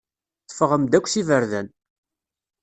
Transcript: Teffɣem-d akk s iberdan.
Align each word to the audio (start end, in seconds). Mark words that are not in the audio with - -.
Teffɣem-d 0.47 0.93
akk 0.97 1.07
s 1.07 1.13
iberdan. 1.21 1.67